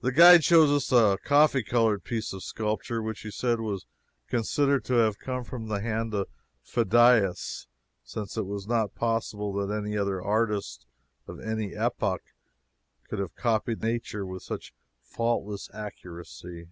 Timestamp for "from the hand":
5.44-6.14